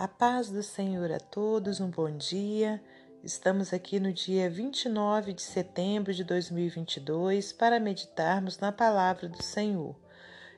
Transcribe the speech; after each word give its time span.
A 0.00 0.08
paz 0.08 0.48
do 0.48 0.62
Senhor 0.62 1.12
a 1.12 1.20
todos, 1.20 1.78
um 1.78 1.90
bom 1.90 2.10
dia. 2.10 2.82
Estamos 3.22 3.70
aqui 3.70 4.00
no 4.00 4.14
dia 4.14 4.48
29 4.48 5.34
de 5.34 5.42
setembro 5.42 6.14
de 6.14 6.24
2022 6.24 7.52
para 7.52 7.78
meditarmos 7.78 8.58
na 8.58 8.72
palavra 8.72 9.28
do 9.28 9.42
Senhor. 9.42 9.94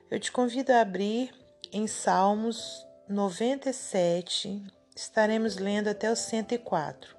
Eu 0.09 0.17
te 0.17 0.31
convido 0.31 0.71
a 0.71 0.79
abrir 0.79 1.35
em 1.73 1.87
Salmos 1.87 2.87
97, 3.09 4.63
estaremos 4.95 5.57
lendo 5.57 5.89
até 5.89 6.09
o 6.09 6.15
104. 6.15 7.13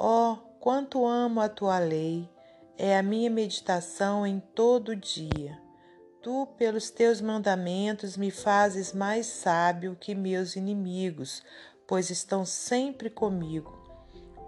Ó, 0.00 0.32
oh, 0.32 0.36
quanto 0.58 1.06
amo 1.06 1.40
a 1.40 1.48
tua 1.48 1.78
lei, 1.78 2.28
é 2.76 2.98
a 2.98 3.04
minha 3.04 3.30
meditação 3.30 4.26
em 4.26 4.40
todo 4.40 4.96
dia. 4.96 5.61
Tu, 6.22 6.46
pelos 6.56 6.88
teus 6.88 7.20
mandamentos, 7.20 8.16
me 8.16 8.30
fazes 8.30 8.92
mais 8.92 9.26
sábio 9.26 9.96
que 9.98 10.14
meus 10.14 10.54
inimigos, 10.54 11.42
pois 11.84 12.10
estão 12.10 12.44
sempre 12.46 13.10
comigo. 13.10 13.76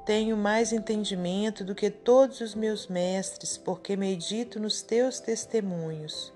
Tenho 0.07 0.37
mais 0.37 0.73
entendimento 0.73 1.65
do 1.65 1.75
que 1.75 1.91
todos 1.91 2.41
os 2.41 2.55
meus 2.55 2.87
mestres, 2.87 3.59
porque 3.59 3.97
medito 3.97 4.61
nos 4.61 4.83
teus 4.83 5.19
testemunhos. 5.19 6.33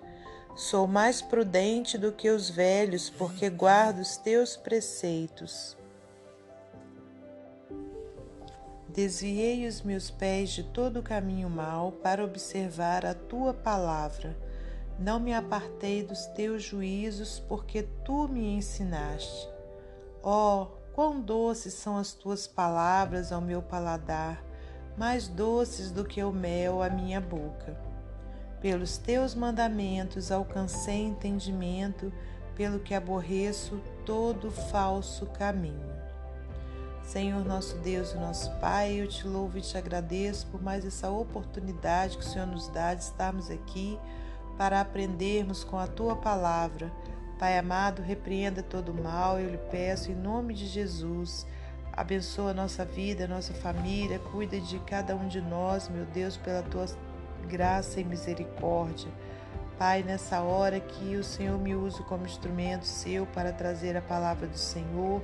Sou 0.56 0.88
mais 0.88 1.22
prudente 1.22 1.96
do 1.96 2.10
que 2.10 2.30
os 2.30 2.50
velhos, 2.50 3.08
porque 3.08 3.48
guardo 3.48 4.00
os 4.00 4.16
teus 4.16 4.56
preceitos. 4.56 5.76
Desviei 8.88 9.68
os 9.68 9.82
meus 9.82 10.10
pés 10.10 10.50
de 10.50 10.64
todo 10.64 10.98
o 10.98 11.02
caminho 11.02 11.48
mau 11.48 11.92
para 11.92 12.24
observar 12.24 13.06
a 13.06 13.14
tua 13.14 13.54
palavra. 13.54 14.47
Não 14.98 15.20
me 15.20 15.32
apartei 15.32 16.02
dos 16.02 16.26
teus 16.26 16.62
juízos, 16.64 17.38
porque 17.48 17.84
tu 18.04 18.26
me 18.26 18.56
ensinaste. 18.56 19.48
Oh, 20.22 20.66
quão 20.92 21.20
doces 21.20 21.74
são 21.74 21.96
as 21.96 22.12
tuas 22.12 22.48
palavras 22.48 23.30
ao 23.30 23.40
meu 23.40 23.62
paladar, 23.62 24.44
mais 24.96 25.28
doces 25.28 25.92
do 25.92 26.04
que 26.04 26.20
o 26.24 26.32
mel 26.32 26.82
à 26.82 26.90
minha 26.90 27.20
boca. 27.20 27.78
Pelos 28.60 28.98
teus 28.98 29.36
mandamentos 29.36 30.32
alcancei 30.32 31.04
entendimento, 31.04 32.12
pelo 32.56 32.80
que 32.80 32.92
aborreço 32.92 33.80
todo 34.04 34.50
falso 34.50 35.26
caminho. 35.26 35.96
Senhor 37.04 37.44
nosso 37.44 37.76
Deus 37.78 38.12
e 38.12 38.16
nosso 38.16 38.50
Pai, 38.56 39.00
eu 39.00 39.06
te 39.06 39.28
louvo 39.28 39.56
e 39.58 39.62
te 39.62 39.78
agradeço 39.78 40.48
por 40.48 40.60
mais 40.60 40.84
essa 40.84 41.08
oportunidade 41.08 42.18
que 42.18 42.24
o 42.24 42.28
Senhor 42.28 42.46
nos 42.48 42.66
dá 42.68 42.92
de 42.94 43.04
estarmos 43.04 43.48
aqui 43.48 43.96
para 44.58 44.80
aprendermos 44.80 45.62
com 45.62 45.78
a 45.78 45.86
tua 45.86 46.16
palavra. 46.16 46.92
Pai 47.38 47.56
amado, 47.56 48.02
repreenda 48.02 48.60
todo 48.60 48.90
o 48.90 49.02
mal, 49.02 49.38
eu 49.38 49.48
lhe 49.48 49.58
peço 49.70 50.10
em 50.10 50.16
nome 50.16 50.52
de 50.52 50.66
Jesus. 50.66 51.46
Abençoa 51.92 52.50
a 52.50 52.54
nossa 52.54 52.84
vida, 52.84 53.24
a 53.24 53.28
nossa 53.28 53.54
família, 53.54 54.18
cuida 54.18 54.60
de 54.60 54.80
cada 54.80 55.14
um 55.14 55.28
de 55.28 55.40
nós, 55.40 55.88
meu 55.88 56.04
Deus, 56.06 56.36
pela 56.36 56.62
tua 56.64 56.86
graça 57.48 58.00
e 58.00 58.04
misericórdia. 58.04 59.08
Pai, 59.78 60.02
nessa 60.02 60.40
hora 60.40 60.80
que 60.80 61.14
o 61.14 61.22
Senhor 61.22 61.56
me 61.56 61.76
use 61.76 62.02
como 62.02 62.26
instrumento 62.26 62.84
seu 62.84 63.26
para 63.26 63.52
trazer 63.52 63.96
a 63.96 64.02
palavra 64.02 64.48
do 64.48 64.58
Senhor, 64.58 65.22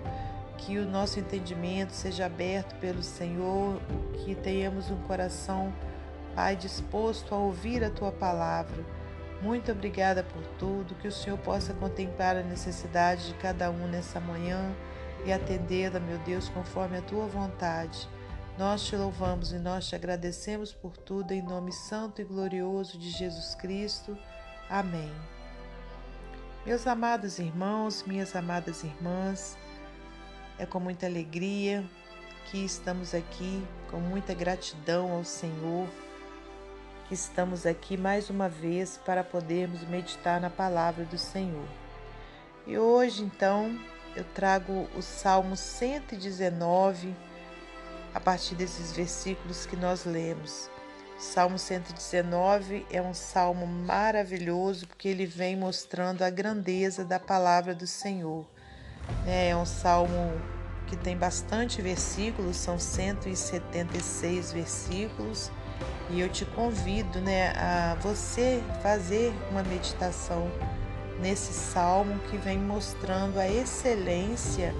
que 0.56 0.78
o 0.78 0.88
nosso 0.88 1.18
entendimento 1.18 1.90
seja 1.90 2.26
aberto 2.26 2.76
pelo 2.76 3.02
Senhor, 3.02 3.80
que 4.24 4.36
tenhamos 4.36 4.92
um 4.92 4.96
coração, 5.02 5.72
Pai, 6.36 6.54
disposto 6.54 7.34
a 7.34 7.38
ouvir 7.38 7.82
a 7.82 7.90
tua 7.90 8.12
palavra. 8.12 8.93
Muito 9.44 9.70
obrigada 9.70 10.22
por 10.22 10.42
tudo, 10.58 10.94
que 10.94 11.06
o 11.06 11.12
Senhor 11.12 11.38
possa 11.38 11.74
contemplar 11.74 12.34
a 12.34 12.42
necessidade 12.42 13.28
de 13.28 13.34
cada 13.34 13.70
um 13.70 13.86
nessa 13.86 14.18
manhã 14.18 14.74
e 15.26 15.30
atendê-la, 15.30 16.00
meu 16.00 16.16
Deus, 16.20 16.48
conforme 16.48 16.96
a 16.96 17.02
tua 17.02 17.26
vontade. 17.26 18.08
Nós 18.56 18.86
te 18.86 18.96
louvamos 18.96 19.52
e 19.52 19.58
nós 19.58 19.86
te 19.86 19.94
agradecemos 19.94 20.72
por 20.72 20.96
tudo, 20.96 21.32
em 21.32 21.42
nome 21.42 21.72
santo 21.72 22.22
e 22.22 22.24
glorioso 22.24 22.96
de 22.96 23.10
Jesus 23.10 23.54
Cristo. 23.54 24.16
Amém. 24.70 25.12
Meus 26.64 26.86
amados 26.86 27.38
irmãos, 27.38 28.02
minhas 28.06 28.34
amadas 28.34 28.82
irmãs, 28.82 29.58
é 30.58 30.64
com 30.64 30.80
muita 30.80 31.04
alegria 31.04 31.84
que 32.50 32.64
estamos 32.64 33.14
aqui, 33.14 33.62
com 33.90 34.00
muita 34.00 34.32
gratidão 34.32 35.12
ao 35.12 35.22
Senhor 35.22 35.86
estamos 37.14 37.64
aqui 37.64 37.96
mais 37.96 38.28
uma 38.28 38.48
vez 38.48 39.00
para 39.06 39.22
podermos 39.22 39.84
meditar 39.84 40.40
na 40.40 40.50
palavra 40.50 41.04
do 41.04 41.16
Senhor. 41.16 41.68
E 42.66 42.76
hoje, 42.76 43.22
então, 43.22 43.78
eu 44.16 44.24
trago 44.34 44.88
o 44.96 45.00
Salmo 45.00 45.56
119, 45.56 47.14
a 48.12 48.18
partir 48.18 48.56
desses 48.56 48.90
versículos 48.90 49.64
que 49.64 49.76
nós 49.76 50.04
lemos. 50.04 50.68
Salmo 51.16 51.56
119 51.56 52.84
é 52.90 53.00
um 53.00 53.14
salmo 53.14 53.64
maravilhoso 53.64 54.88
porque 54.88 55.06
ele 55.06 55.24
vem 55.24 55.56
mostrando 55.56 56.22
a 56.22 56.30
grandeza 56.30 57.04
da 57.04 57.20
palavra 57.20 57.76
do 57.76 57.86
Senhor. 57.86 58.44
Né? 59.24 59.50
É 59.50 59.56
um 59.56 59.66
salmo 59.66 60.32
que 60.88 60.96
tem 60.96 61.16
bastante 61.16 61.80
versículos, 61.80 62.56
são 62.56 62.76
176 62.76 64.52
versículos 64.52 65.52
e 66.10 66.20
eu 66.20 66.28
te 66.28 66.44
convido 66.44 67.20
né, 67.20 67.50
a 67.56 67.96
você 68.00 68.62
fazer 68.82 69.32
uma 69.50 69.62
meditação 69.62 70.50
nesse 71.20 71.52
salmo 71.52 72.18
que 72.30 72.36
vem 72.36 72.58
mostrando 72.58 73.38
a 73.38 73.48
excelência 73.48 74.74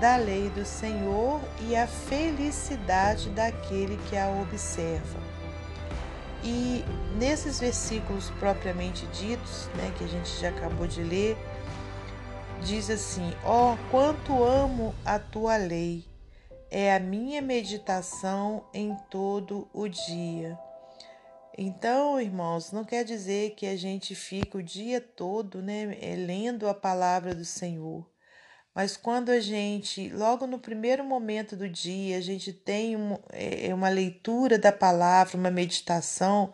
da 0.00 0.16
lei 0.16 0.48
do 0.50 0.64
Senhor 0.64 1.40
e 1.60 1.74
a 1.74 1.86
felicidade 1.86 3.30
daquele 3.30 3.98
que 4.08 4.16
a 4.16 4.28
observa. 4.28 5.18
E 6.42 6.84
nesses 7.18 7.58
versículos 7.58 8.30
propriamente 8.38 9.06
ditos, 9.06 9.68
né, 9.74 9.92
que 9.98 10.04
a 10.04 10.06
gente 10.06 10.30
já 10.40 10.50
acabou 10.50 10.86
de 10.86 11.02
ler, 11.02 11.36
diz 12.62 12.88
assim: 12.90 13.32
Ó, 13.44 13.72
oh, 13.72 13.76
quanto 13.90 14.44
amo 14.44 14.94
a 15.04 15.18
tua 15.18 15.56
lei, 15.56 16.04
é 16.70 16.94
a 16.94 17.00
minha 17.00 17.40
meditação 17.40 18.64
em 18.72 18.94
todo 19.10 19.68
o 19.72 19.88
dia. 19.88 20.58
Então, 21.56 22.20
irmãos, 22.20 22.70
não 22.70 22.84
quer 22.84 23.04
dizer 23.04 23.54
que 23.56 23.66
a 23.66 23.76
gente 23.76 24.14
fica 24.14 24.58
o 24.58 24.62
dia 24.62 25.00
todo 25.00 25.60
né, 25.60 25.96
eh, 26.00 26.14
lendo 26.14 26.68
a 26.68 26.74
palavra 26.74 27.34
do 27.34 27.44
Senhor. 27.44 28.08
Mas 28.74 28.96
quando 28.96 29.30
a 29.30 29.40
gente, 29.40 30.08
logo 30.10 30.46
no 30.46 30.60
primeiro 30.60 31.02
momento 31.02 31.56
do 31.56 31.68
dia, 31.68 32.16
a 32.16 32.20
gente 32.20 32.52
tem 32.52 32.96
um, 32.96 33.18
é, 33.32 33.74
uma 33.74 33.88
leitura 33.88 34.56
da 34.56 34.70
palavra, 34.70 35.36
uma 35.36 35.50
meditação, 35.50 36.52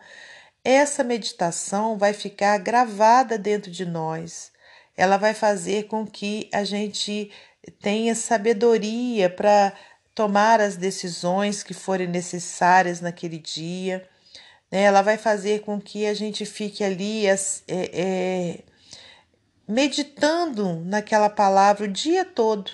essa 0.63 1.03
meditação 1.03 1.99
vai 1.99 2.13
ficar 2.13 2.57
gravada 2.57 3.37
dentro 3.37 3.69
de 3.69 3.85
nós. 3.85 4.51
Ela 4.97 5.17
vai 5.17 5.35
fazer 5.35 5.83
com 5.83 6.03
que 6.03 6.49
a 6.51 6.63
gente 6.63 7.31
tenha 7.79 8.15
sabedoria 8.15 9.29
para 9.29 9.71
tomar 10.15 10.59
as 10.61 10.77
decisões 10.77 11.61
que 11.61 11.73
forem 11.73 12.07
necessárias 12.07 13.01
naquele 13.01 13.37
dia 13.37 14.07
né? 14.71 14.83
Ela 14.83 15.01
vai 15.01 15.17
fazer 15.17 15.61
com 15.61 15.79
que 15.79 16.05
a 16.05 16.13
gente 16.13 16.45
fique 16.45 16.83
ali 16.83 17.27
é, 17.27 17.35
é, 17.67 18.59
meditando 19.67 20.81
naquela 20.85 21.29
palavra 21.29 21.85
o 21.85 21.91
dia 21.91 22.25
todo, 22.25 22.71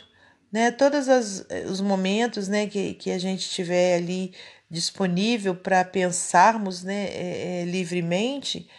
né? 0.52 0.72
Todos 0.72 1.08
as, 1.10 1.46
os 1.70 1.82
momentos, 1.82 2.48
né, 2.48 2.68
que, 2.68 2.96
que 2.96 3.12
a 3.12 3.20
gente 3.20 3.50
tiver 3.50 3.96
ali 3.96 4.34
disponível 4.70 5.56
para 5.56 5.84
pensarmos, 5.86 6.82
né, 6.84 7.06
é, 7.10 7.62
é, 7.62 7.66
livremente, 7.66 8.70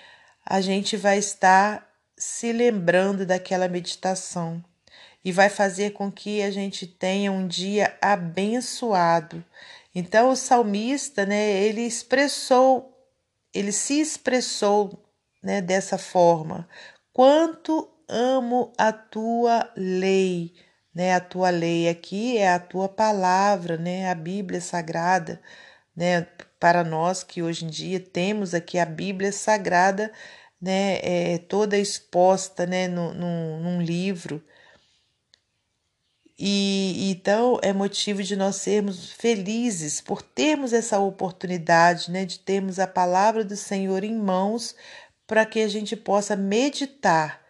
a 0.44 0.60
gente 0.60 0.96
vai 0.96 1.18
estar 1.18 1.86
se 2.16 2.52
lembrando 2.52 3.26
daquela 3.26 3.68
meditação 3.68 4.64
e 5.24 5.32
vai 5.32 5.48
fazer 5.48 5.90
com 5.92 6.10
que 6.10 6.42
a 6.42 6.50
gente 6.50 6.86
tenha 6.86 7.30
um 7.30 7.46
dia 7.46 7.96
abençoado. 8.00 9.44
Então 9.94 10.30
o 10.30 10.36
salmista, 10.36 11.26
né, 11.26 11.62
ele 11.62 11.82
expressou 11.82 12.92
ele 13.54 13.72
se 13.72 14.00
expressou 14.00 15.04
né, 15.42 15.60
dessa 15.60 15.98
forma: 15.98 16.68
Quanto 17.12 17.88
amo 18.08 18.72
a 18.78 18.92
tua 18.92 19.70
lei. 19.76 20.54
Né, 20.94 21.14
a 21.14 21.20
tua 21.20 21.48
lei 21.48 21.88
aqui 21.88 22.36
é 22.36 22.52
a 22.52 22.58
tua 22.58 22.86
palavra, 22.86 23.78
né, 23.78 24.10
a 24.10 24.14
Bíblia 24.14 24.60
Sagrada, 24.60 25.40
né, 25.96 26.26
para 26.60 26.84
nós 26.84 27.24
que 27.24 27.42
hoje 27.42 27.64
em 27.64 27.68
dia 27.68 27.98
temos 27.98 28.52
aqui 28.52 28.78
a 28.78 28.84
Bíblia 28.84 29.32
Sagrada, 29.32 30.12
né, 30.60 30.98
é, 31.02 31.38
toda 31.38 31.78
exposta, 31.78 32.66
né, 32.66 32.88
no, 32.88 33.14
no, 33.14 33.58
num 33.60 33.80
livro, 33.80 34.44
e 36.38 37.10
então 37.10 37.58
é 37.62 37.72
motivo 37.72 38.22
de 38.22 38.36
nós 38.36 38.56
sermos 38.56 39.12
felizes 39.12 40.00
por 40.00 40.22
termos 40.22 40.72
essa 40.72 40.98
oportunidade, 40.98 42.10
né, 42.10 42.24
de 42.24 42.38
termos 42.38 42.78
a 42.78 42.86
palavra 42.86 43.44
do 43.44 43.56
Senhor 43.56 44.02
em 44.04 44.16
mãos 44.16 44.74
para 45.26 45.46
que 45.46 45.60
a 45.60 45.68
gente 45.68 45.96
possa 45.96 46.36
meditar 46.36 47.40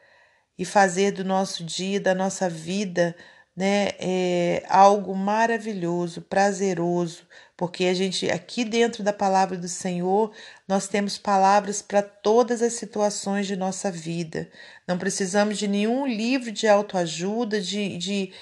e 0.58 0.64
fazer 0.64 1.12
do 1.12 1.25
nosso 1.25 1.64
dia, 1.64 2.00
da 2.00 2.14
nossa 2.14 2.49
vida, 2.49 3.17
né, 3.56 3.90
é 3.99 4.62
algo 4.69 5.14
maravilhoso, 5.14 6.23
prazeroso, 6.23 7.26
porque 7.56 7.85
a 7.85 7.94
gente 7.94 8.31
aqui 8.31 8.64
dentro 8.64 9.02
da 9.02 9.12
palavra 9.12 9.56
do 9.56 9.69
Senhor, 9.69 10.32
nós 10.67 10.88
temos 10.88 11.19
palavras 11.19 11.82
para 11.82 12.02
todas 12.02 12.62
as 12.62 12.75
situações 12.75 13.46
de 13.46 13.56
nossa 13.56 13.90
vida. 13.90 14.50
Não 14.87 14.99
precisamos 14.99 15.58
de 15.58 15.69
nenhum 15.69 16.06
livro 16.06 16.50
de 16.50 16.67
autoajuda, 16.67 17.61
de, 17.61 17.96
de 17.99 18.32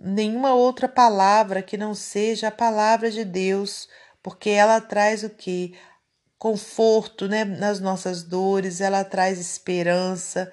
nenhuma 0.00 0.54
outra 0.54 0.88
palavra 0.88 1.62
que 1.62 1.76
não 1.76 1.94
seja 1.94 2.48
a 2.48 2.52
palavra 2.52 3.10
de 3.10 3.24
Deus, 3.24 3.86
porque 4.22 4.48
ela 4.48 4.80
traz 4.80 5.22
o 5.22 5.30
que? 5.30 5.74
Conforto 6.38 7.28
né, 7.28 7.44
nas 7.44 7.80
nossas 7.80 8.22
dores, 8.22 8.80
ela 8.80 9.04
traz 9.04 9.38
esperança, 9.38 10.50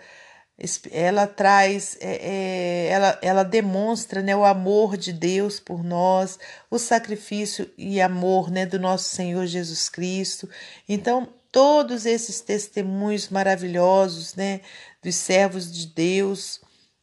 ela 0.92 1.26
traz, 1.26 1.98
é, 2.02 2.16
é, 2.16 2.88
ela, 2.90 3.20
ela 3.22 3.44
demonstra 3.44 4.22
né, 4.22 4.36
o 4.36 4.44
amor 4.44 4.98
de 4.98 5.14
Deus 5.14 5.62
por 5.62 5.82
nós, 5.86 6.38
o 6.70 6.78
sacrifício 6.78 7.72
e 7.78 8.02
amor 8.02 8.52
né, 8.52 8.66
do 8.66 8.78
nosso 8.78 9.16
Senhor 9.16 9.46
Jesus 9.46 9.88
Cristo. 9.88 10.50
Então, 10.90 11.30
todos 11.54 12.06
esses 12.06 12.42
testemunhos 12.42 13.30
maravilhosos 13.30 14.36
né, 14.36 14.60
dos 15.02 15.16
servos 15.16 15.72
de 15.72 15.88
Deus 15.88 16.60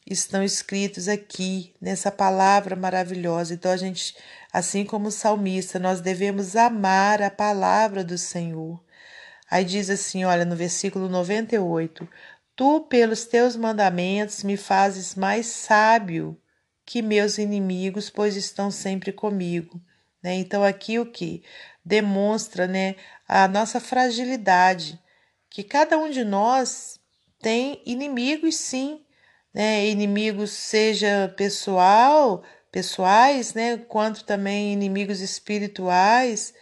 estão 0.06 0.42
escritos 0.42 1.08
aqui 1.08 1.74
nessa 1.80 2.10
palavra 2.10 2.76
maravilhosa. 2.76 3.54
Então, 3.54 3.70
a 3.70 3.76
gente, 3.76 4.16
assim 4.52 4.84
como 4.84 5.08
o 5.08 5.12
salmista, 5.12 5.78
nós 5.78 6.00
devemos 6.00 6.56
amar 6.56 7.22
a 7.22 7.30
palavra 7.30 8.04
do 8.04 8.18
Senhor. 8.18 8.82
Aí 9.50 9.64
diz 9.64 9.88
assim, 9.90 10.24
olha, 10.24 10.44
no 10.44 10.56
versículo 10.56 11.08
98: 11.08 12.08
Tu, 12.56 12.80
pelos 12.82 13.24
teus 13.24 13.56
mandamentos, 13.56 14.42
me 14.42 14.56
fazes 14.56 15.14
mais 15.14 15.46
sábio 15.46 16.38
que 16.84 17.00
meus 17.00 17.38
inimigos, 17.38 18.10
pois 18.10 18.36
estão 18.36 18.70
sempre 18.70 19.12
comigo. 19.12 19.80
Né? 20.22 20.34
Então, 20.34 20.62
aqui 20.62 20.98
o 20.98 21.06
que? 21.06 21.42
Demonstra 21.84 22.66
né, 22.66 22.96
a 23.26 23.48
nossa 23.48 23.80
fragilidade, 23.80 24.98
que 25.48 25.62
cada 25.62 25.98
um 25.98 26.10
de 26.10 26.24
nós 26.24 26.98
tem 27.40 27.82
inimigos, 27.84 28.56
sim, 28.56 29.03
né? 29.54 29.86
inimigos, 29.86 30.50
seja 30.50 31.32
pessoal, 31.36 32.42
pessoais, 32.72 33.54
né? 33.54 33.78
quanto 33.78 34.24
também 34.24 34.72
inimigos 34.72 35.20
espirituais 35.20 36.52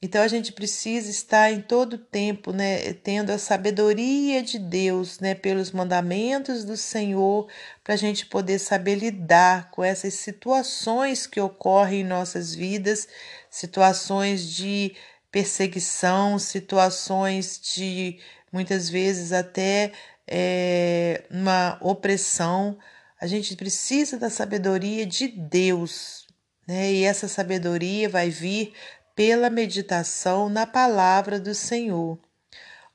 então 0.00 0.22
a 0.22 0.28
gente 0.28 0.52
precisa 0.52 1.10
estar 1.10 1.50
em 1.50 1.60
todo 1.60 1.98
tempo, 1.98 2.52
né, 2.52 2.92
tendo 2.94 3.30
a 3.30 3.38
sabedoria 3.38 4.42
de 4.44 4.56
Deus, 4.56 5.18
né, 5.18 5.34
pelos 5.34 5.72
mandamentos 5.72 6.64
do 6.64 6.76
Senhor, 6.76 7.48
para 7.82 7.94
a 7.94 7.96
gente 7.96 8.24
poder 8.26 8.60
saber 8.60 8.94
lidar 8.94 9.72
com 9.72 9.82
essas 9.82 10.14
situações 10.14 11.26
que 11.26 11.40
ocorrem 11.40 12.02
em 12.02 12.04
nossas 12.04 12.54
vidas, 12.54 13.08
situações 13.50 14.48
de 14.48 14.94
perseguição, 15.32 16.38
situações 16.38 17.60
de 17.74 18.20
muitas 18.52 18.88
vezes 18.88 19.32
até 19.32 19.90
é, 20.28 21.24
uma 21.30 21.78
opressão. 21.80 22.78
A 23.20 23.26
gente 23.26 23.56
precisa 23.56 24.18
da 24.18 24.30
sabedoria 24.30 25.04
de 25.04 25.28
Deus, 25.28 26.26
né? 26.66 26.92
E 26.92 27.04
essa 27.04 27.26
sabedoria 27.26 28.08
vai 28.08 28.30
vir 28.30 28.72
pela 29.16 29.50
meditação 29.50 30.48
na 30.48 30.66
palavra 30.66 31.40
do 31.40 31.54
Senhor. 31.54 32.20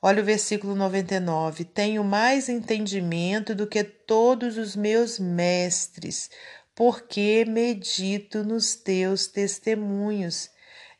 Olha 0.01 0.21
o 0.21 0.25
versículo 0.25 0.75
99. 0.75 1.63
Tenho 1.63 2.03
mais 2.03 2.49
entendimento 2.49 3.55
do 3.55 3.65
que 3.65 3.83
todos 3.83 4.57
os 4.57 4.75
meus 4.75 5.17
mestres, 5.17 6.29
porque 6.75 7.45
medito 7.47 8.43
nos 8.43 8.75
teus 8.75 9.27
testemunhos. 9.27 10.49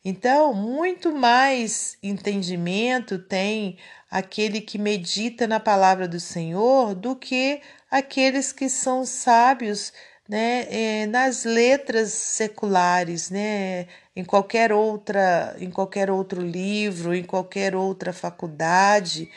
Então, 0.05 0.53
muito 0.53 1.13
mais 1.15 1.97
entendimento 2.03 3.17
tem 3.17 3.77
aquele 4.11 4.59
que 4.59 4.77
medita 4.77 5.47
na 5.47 5.59
palavra 5.59 6.07
do 6.07 6.19
Senhor 6.19 6.93
do 6.93 7.15
que 7.15 7.61
aqueles 7.89 8.51
que 8.51 8.67
são 8.67 9.05
sábios 9.05 9.93
né, 10.27 10.65
é, 10.69 11.05
nas 11.07 11.45
letras 11.45 12.11
seculares, 12.11 13.29
né, 13.29 13.87
em 14.15 14.25
qualquer 14.25 14.73
outra, 14.73 15.55
em 15.59 15.69
qualquer 15.69 16.09
outro 16.11 16.41
livro, 16.41 17.13
em 17.13 17.23
qualquer 17.23 17.75
outra 17.75 18.11
faculdade, 18.11 19.29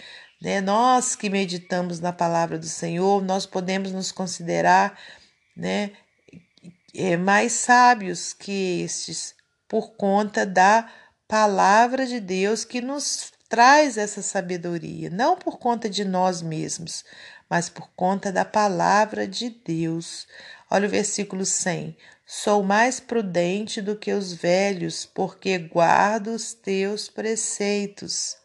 né, 0.42 0.60
nós 0.60 1.14
que 1.16 1.30
meditamos 1.30 2.00
na 2.00 2.12
palavra 2.12 2.58
do 2.58 2.66
Senhor, 2.66 3.22
nós 3.22 3.46
podemos 3.46 3.92
nos 3.92 4.10
considerar, 4.12 4.98
né, 5.56 5.92
é, 6.94 7.16
mais 7.16 7.52
sábios 7.52 8.32
que 8.32 8.82
estes 8.82 9.35
por 9.68 9.96
conta 9.96 10.46
da 10.46 10.90
palavra 11.28 12.06
de 12.06 12.20
Deus 12.20 12.64
que 12.64 12.80
nos 12.80 13.32
traz 13.48 13.96
essa 13.96 14.22
sabedoria, 14.22 15.10
não 15.10 15.36
por 15.36 15.58
conta 15.58 15.88
de 15.88 16.04
nós 16.04 16.42
mesmos, 16.42 17.04
mas 17.48 17.68
por 17.68 17.88
conta 17.94 18.32
da 18.32 18.44
palavra 18.44 19.26
de 19.26 19.50
Deus. 19.50 20.26
Olha 20.70 20.86
o 20.86 20.90
versículo 20.90 21.44
100. 21.44 21.96
Sou 22.26 22.62
mais 22.62 22.98
prudente 22.98 23.80
do 23.80 23.96
que 23.96 24.12
os 24.12 24.32
velhos, 24.32 25.06
porque 25.06 25.58
guardo 25.58 26.28
os 26.28 26.52
teus 26.52 27.08
preceitos. 27.08 28.36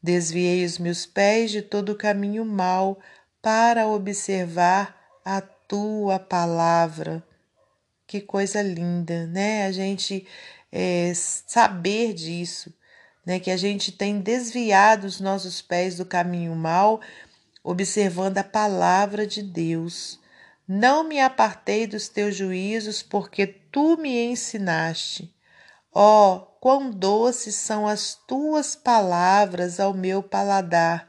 Desviei 0.00 0.64
os 0.64 0.78
meus 0.78 1.04
pés 1.04 1.50
de 1.50 1.60
todo 1.60 1.90
o 1.90 1.96
caminho 1.96 2.44
mau 2.44 3.00
para 3.42 3.88
observar 3.88 4.96
a 5.24 5.40
tua 5.40 6.20
palavra. 6.20 7.27
Que 8.08 8.22
coisa 8.22 8.62
linda, 8.62 9.26
né? 9.26 9.66
A 9.66 9.70
gente 9.70 10.26
é, 10.72 11.12
saber 11.14 12.14
disso, 12.14 12.72
né? 13.24 13.38
Que 13.38 13.50
a 13.50 13.56
gente 13.58 13.92
tem 13.92 14.18
desviado 14.18 15.06
os 15.06 15.20
nossos 15.20 15.60
pés 15.60 15.98
do 15.98 16.06
caminho 16.06 16.56
mau, 16.56 17.02
observando 17.62 18.38
a 18.38 18.42
palavra 18.42 19.26
de 19.26 19.42
Deus. 19.42 20.18
Não 20.66 21.04
me 21.04 21.20
apartei 21.20 21.86
dos 21.86 22.08
teus 22.08 22.34
juízos, 22.34 23.02
porque 23.02 23.46
tu 23.46 23.98
me 23.98 24.24
ensinaste. 24.24 25.30
Ó, 25.92 26.36
oh, 26.36 26.40
quão 26.62 26.90
doces 26.90 27.56
são 27.56 27.86
as 27.86 28.14
tuas 28.26 28.74
palavras 28.74 29.78
ao 29.78 29.92
meu 29.92 30.22
paladar, 30.22 31.06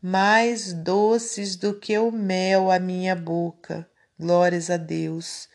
mais 0.00 0.72
doces 0.72 1.56
do 1.56 1.78
que 1.78 1.98
o 1.98 2.10
mel 2.10 2.70
à 2.70 2.78
minha 2.78 3.14
boca. 3.14 3.86
Glórias 4.18 4.70
a 4.70 4.78
Deus. 4.78 5.46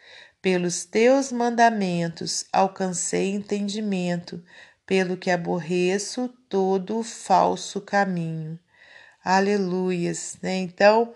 Pelos 0.44 0.84
teus 0.84 1.31
mandamentos 1.31 2.44
alcancei 2.52 3.31
entendimento, 3.31 4.44
pelo 4.85 5.16
que 5.16 5.31
aborreço 5.31 6.28
todo 6.50 7.00
o 7.00 7.04
falso 7.04 7.80
caminho. 7.80 8.59
Aleluias, 9.23 10.38
né? 10.42 10.57
Então, 10.57 11.14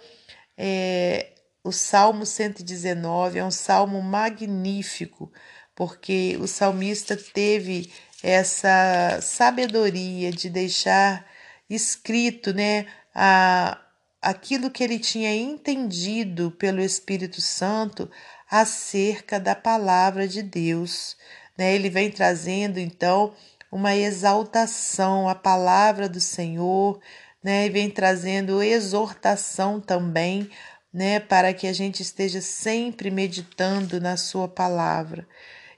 é, 0.57 1.33
o 1.61 1.73
Salmo 1.73 2.25
119 2.25 3.39
é 3.39 3.43
um 3.43 3.51
salmo 3.51 4.01
magnífico, 4.01 5.29
porque 5.75 6.37
o 6.39 6.47
salmista 6.47 7.17
teve 7.17 7.91
essa 8.23 9.19
sabedoria 9.21 10.31
de 10.31 10.49
deixar 10.49 11.27
escrito, 11.69 12.53
né, 12.53 12.85
a, 13.13 13.77
aquilo 14.21 14.71
que 14.71 14.85
ele 14.85 14.99
tinha 14.99 15.35
entendido 15.35 16.49
pelo 16.51 16.79
Espírito 16.79 17.41
Santo 17.41 18.09
acerca 18.49 19.39
da 19.39 19.55
palavra 19.55 20.27
de 20.27 20.41
Deus. 20.41 21.15
Né? 21.57 21.75
Ele 21.75 21.89
vem 21.89 22.09
trazendo 22.09 22.79
então 22.79 23.33
uma 23.71 23.95
exaltação 23.95 25.27
à 25.27 25.35
palavra 25.35 26.07
do 26.07 26.19
Senhor, 26.19 26.99
né? 27.43 27.65
E 27.65 27.69
vem 27.69 27.89
trazendo 27.89 28.63
exortação 28.63 29.79
também 29.79 30.49
né, 30.93 31.19
para 31.19 31.53
que 31.53 31.67
a 31.67 31.73
gente 31.73 32.01
esteja 32.01 32.41
sempre 32.41 33.11
meditando 33.11 33.99
na 33.99 34.17
Sua 34.17 34.47
palavra. 34.47 35.27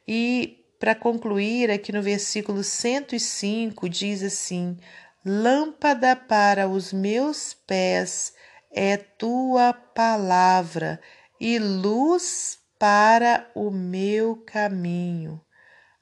E 0.08 0.64
para 0.80 0.96
concluir, 0.96 1.70
aqui 1.70 1.92
no 1.92 2.02
versículo 2.02 2.64
105 2.64 3.90
diz 3.90 4.24
assim: 4.24 4.78
Lâmpada 5.26 6.16
para 6.16 6.70
os 6.70 6.94
meus 6.94 7.54
pés 7.54 8.34
é 8.72 8.96
tua 8.96 9.74
palavra 9.74 11.02
e 11.40 11.60
luz 11.60 12.59
para 12.80 13.52
o 13.54 13.70
meu 13.70 14.38
caminho. 14.38 15.40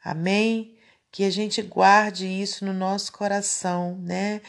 Amém? 0.04 0.78
Que 1.12 1.24
a 1.26 1.30
gente 1.32 1.62
guarde 1.64 2.28
isso 2.28 2.64
no 2.64 2.72
nosso 2.72 3.12
coração, 3.12 3.98
né? 3.98 4.42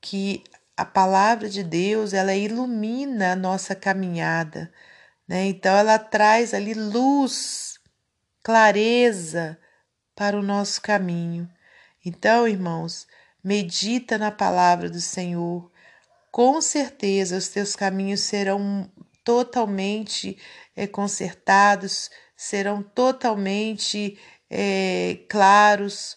Que 0.00 0.42
a 0.76 0.84
palavra 0.84 1.48
de 1.48 1.62
Deus, 1.62 2.12
ela 2.12 2.34
ilumina 2.34 3.32
a 3.32 3.36
nossa 3.36 3.74
caminhada, 3.76 4.72
né? 5.28 5.46
Então 5.46 5.76
ela 5.76 5.98
traz 5.98 6.52
ali 6.52 6.74
luz, 6.74 7.78
clareza 8.42 9.56
para 10.16 10.36
o 10.36 10.42
nosso 10.42 10.82
caminho. 10.82 11.48
Então, 12.04 12.48
irmãos, 12.48 13.06
medita 13.42 14.18
na 14.18 14.32
palavra 14.32 14.90
do 14.90 15.00
Senhor. 15.00 15.70
Com 16.32 16.60
certeza 16.60 17.36
os 17.36 17.48
teus 17.48 17.76
caminhos 17.76 18.20
serão 18.20 18.90
totalmente 19.24 20.36
é, 20.74 20.86
consertados, 20.86 22.10
serão 22.36 22.82
totalmente 22.82 24.18
é, 24.50 25.18
claros 25.28 26.16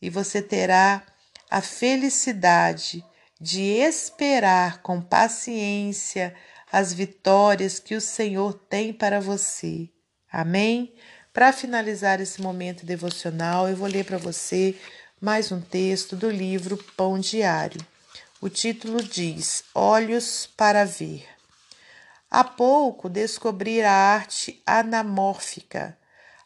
e 0.00 0.08
você 0.08 0.40
terá 0.40 1.02
a 1.50 1.60
felicidade 1.60 3.04
de 3.40 3.62
esperar 3.62 4.82
com 4.82 5.00
paciência 5.00 6.34
as 6.70 6.92
vitórias 6.92 7.78
que 7.78 7.94
o 7.94 8.00
Senhor 8.00 8.54
tem 8.54 8.92
para 8.92 9.20
você. 9.20 9.88
Amém? 10.30 10.94
Para 11.32 11.52
finalizar 11.52 12.20
esse 12.20 12.40
momento 12.40 12.86
devocional, 12.86 13.68
eu 13.68 13.76
vou 13.76 13.88
ler 13.88 14.04
para 14.04 14.18
você 14.18 14.74
mais 15.20 15.52
um 15.52 15.60
texto 15.60 16.16
do 16.16 16.30
livro 16.30 16.76
Pão 16.96 17.18
Diário. 17.18 17.80
O 18.40 18.48
título 18.48 19.02
diz: 19.02 19.64
Olhos 19.74 20.48
para 20.56 20.84
ver. 20.84 21.35
Há 22.30 22.42
pouco 22.42 23.08
descobri 23.08 23.82
a 23.82 23.92
arte 23.92 24.60
anamórfica, 24.66 25.96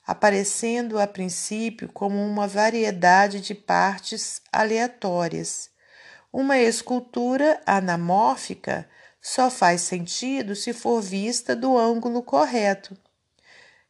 aparecendo 0.07 0.99
a 0.99 1.07
princípio 1.07 1.91
como 1.93 2.23
uma 2.23 2.47
variedade 2.47 3.41
de 3.41 3.55
partes 3.55 4.43
aleatórias. 4.53 5.71
Uma 6.31 6.59
escultura 6.59 7.61
anamórfica 7.65 8.89
só 9.23 9.51
faz 9.51 9.81
sentido 9.81 10.55
se 10.55 10.73
for 10.73 11.01
vista 11.01 11.57
do 11.57 11.79
ângulo 11.79 12.23
correto. 12.23 12.97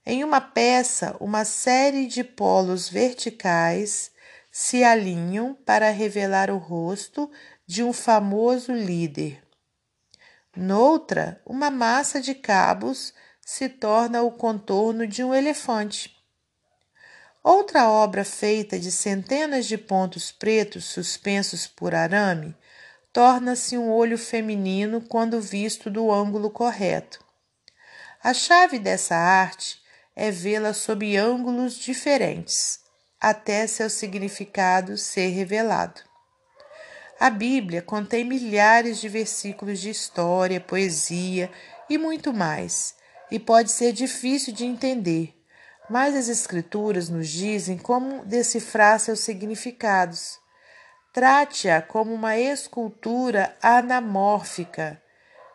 Em 0.06 0.24
uma 0.24 0.40
peça, 0.40 1.16
uma 1.20 1.44
série 1.44 2.06
de 2.06 2.22
polos 2.22 2.88
verticais 2.88 4.12
se 4.50 4.82
alinham 4.82 5.54
para 5.54 5.90
revelar 5.90 6.50
o 6.50 6.56
rosto 6.56 7.30
de 7.66 7.82
um 7.82 7.92
famoso 7.92 8.72
líder. 8.72 9.42
Noutra, 10.62 11.40
uma 11.46 11.70
massa 11.70 12.20
de 12.20 12.34
cabos 12.34 13.14
se 13.40 13.66
torna 13.66 14.20
o 14.20 14.30
contorno 14.30 15.06
de 15.06 15.24
um 15.24 15.34
elefante. 15.34 16.14
Outra 17.42 17.88
obra 17.88 18.26
feita 18.26 18.78
de 18.78 18.92
centenas 18.92 19.64
de 19.64 19.78
pontos 19.78 20.30
pretos 20.30 20.84
suspensos 20.84 21.66
por 21.66 21.94
arame 21.94 22.54
torna-se 23.10 23.78
um 23.78 23.90
olho 23.90 24.18
feminino 24.18 25.00
quando 25.00 25.40
visto 25.40 25.90
do 25.90 26.12
ângulo 26.12 26.50
correto. 26.50 27.24
A 28.22 28.34
chave 28.34 28.78
dessa 28.78 29.16
arte 29.16 29.80
é 30.14 30.30
vê-la 30.30 30.74
sob 30.74 31.16
ângulos 31.16 31.76
diferentes, 31.76 32.80
até 33.18 33.66
seu 33.66 33.88
significado 33.88 34.98
ser 34.98 35.28
revelado. 35.28 36.09
A 37.20 37.28
Bíblia 37.28 37.82
contém 37.82 38.24
milhares 38.24 38.98
de 38.98 39.06
versículos 39.06 39.78
de 39.78 39.90
história, 39.90 40.58
poesia 40.58 41.50
e 41.86 41.98
muito 41.98 42.32
mais, 42.32 42.94
e 43.30 43.38
pode 43.38 43.70
ser 43.72 43.92
difícil 43.92 44.54
de 44.54 44.64
entender, 44.64 45.38
mas 45.90 46.16
as 46.16 46.30
Escrituras 46.30 47.10
nos 47.10 47.28
dizem 47.28 47.76
como 47.76 48.24
decifrar 48.24 48.98
seus 48.98 49.20
significados. 49.20 50.38
Trate-a 51.12 51.82
como 51.82 52.14
uma 52.14 52.38
escultura 52.38 53.54
anamórfica. 53.60 55.02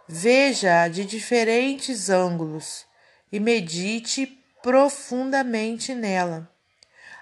Veja-a 0.08 0.88
de 0.88 1.04
diferentes 1.04 2.12
ângulos 2.12 2.86
e 3.32 3.40
medite 3.40 4.28
profundamente 4.62 5.96
nela. 5.96 6.48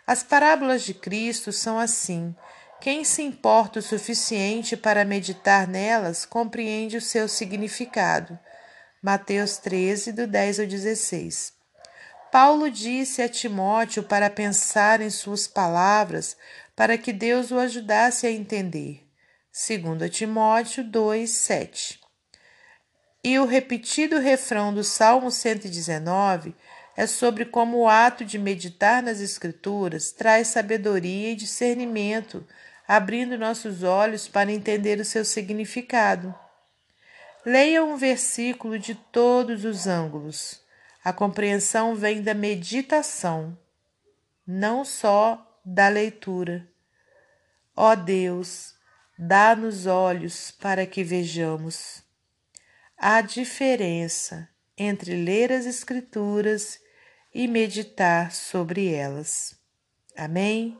As 0.05 0.21
parábolas 0.21 0.81
de 0.81 0.93
Cristo 0.93 1.53
são 1.53 1.79
assim. 1.79 2.35
Quem 2.83 3.05
se 3.05 3.21
importa 3.21 3.79
o 3.79 3.81
suficiente 3.81 4.75
para 4.75 5.05
meditar 5.05 5.65
nelas 5.69 6.25
compreende 6.25 6.97
o 6.97 7.01
seu 7.01 7.29
significado. 7.29 8.37
Mateus 9.01 9.57
13, 9.57 10.11
do 10.11 10.27
10 10.27 10.59
ao 10.59 10.65
16. 10.67 11.53
Paulo 12.29 12.69
disse 12.69 13.21
a 13.21 13.29
Timóteo 13.29 14.03
para 14.03 14.29
pensar 14.29 14.99
em 14.99 15.09
suas 15.09 15.47
palavras 15.47 16.35
para 16.75 16.97
que 16.97 17.13
Deus 17.13 17.51
o 17.51 17.57
ajudasse 17.57 18.27
a 18.27 18.31
entender. 18.31 19.07
2 19.53 20.11
Timóteo 20.11 20.83
2, 20.83 21.29
7. 21.29 22.01
E 23.23 23.39
o 23.39 23.45
repetido 23.45 24.19
refrão 24.19 24.73
do 24.73 24.83
Salmo 24.83 25.31
119 25.31 26.53
é 26.97 27.07
sobre 27.07 27.45
como 27.45 27.77
o 27.77 27.87
ato 27.87 28.25
de 28.25 28.37
meditar 28.37 29.01
nas 29.01 29.21
Escrituras 29.21 30.11
traz 30.11 30.49
sabedoria 30.49 31.31
e 31.31 31.35
discernimento, 31.35 32.45
abrindo 32.87 33.37
nossos 33.37 33.83
olhos 33.83 34.27
para 34.27 34.51
entender 34.51 34.99
o 34.99 35.05
seu 35.05 35.23
significado. 35.23 36.33
Leia 37.45 37.83
um 37.83 37.97
versículo 37.97 38.79
de 38.79 38.95
todos 38.95 39.65
os 39.65 39.87
ângulos. 39.87 40.61
A 41.03 41.11
compreensão 41.11 41.95
vem 41.95 42.21
da 42.21 42.33
meditação, 42.33 43.57
não 44.47 44.85
só 44.85 45.59
da 45.65 45.89
leitura. 45.89 46.67
Ó 47.75 47.95
Deus, 47.95 48.75
dá-nos 49.17 49.85
olhos 49.85 50.51
para 50.51 50.85
que 50.85 51.03
vejamos. 51.03 52.01
Há 52.97 53.19
diferença 53.21 54.47
entre 54.77 55.23
ler 55.23 55.51
as 55.51 55.65
Escrituras 55.65 56.79
e 57.33 57.47
meditar 57.47 58.31
sobre 58.31 58.93
elas. 58.93 59.55
Amém? 60.15 60.79